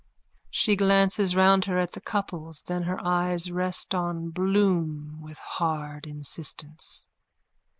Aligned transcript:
_(She 0.51 0.75
glances 0.75 1.35
round 1.35 1.65
her 1.65 1.77
at 1.77 1.91
the 1.91 2.01
couples. 2.01 2.63
Then 2.63 2.81
her 2.89 2.99
eyes 3.05 3.51
rest 3.51 3.93
on 3.93 4.31
Bloom 4.31 5.21
with 5.21 5.37
hard 5.37 6.07
insistence. 6.07 7.05